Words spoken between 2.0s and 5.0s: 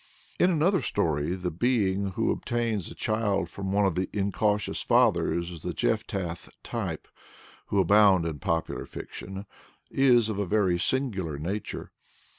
who obtains a child from one of the incautious